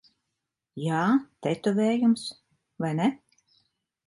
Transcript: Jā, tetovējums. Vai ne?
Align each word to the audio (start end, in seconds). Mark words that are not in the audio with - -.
Jā, 0.83 1.01
tetovējums. 1.49 2.25
Vai 2.87 2.93
ne? 3.03 3.11